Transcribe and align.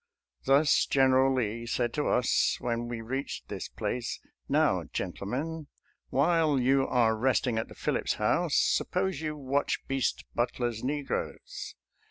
Thus 0.45 0.87
General 0.87 1.31
Lee 1.35 1.67
said 1.67 1.93
to 1.93 2.07
us 2.07 2.57
when 2.59 2.87
we 2.87 3.01
reached 3.01 3.49
this 3.49 3.67
place," 3.69 4.19
Now, 4.49 4.85
gentlemen, 4.91 5.67
while 6.09 6.59
you 6.59 6.87
are 6.87 7.15
resting 7.15 7.59
at 7.59 7.67
the 7.67 7.75
Phillips 7.75 8.15
House, 8.15 8.55
suppose 8.57 9.21
you 9.21 9.37
watch 9.37 9.85
Beast 9.87 10.25
Butler's 10.33 10.83
negroes." 10.83 11.75